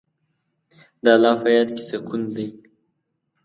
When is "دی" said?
2.35-2.47